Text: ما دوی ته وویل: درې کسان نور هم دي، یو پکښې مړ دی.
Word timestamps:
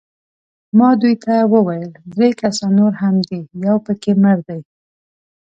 ما 0.77 0.89
دوی 1.01 1.15
ته 1.23 1.33
وویل: 1.53 1.91
درې 2.15 2.29
کسان 2.41 2.71
نور 2.79 2.93
هم 3.01 3.15
دي، 3.29 3.39
یو 3.65 3.75
پکښې 3.85 4.13
مړ 4.23 4.37
دی. 4.47 4.61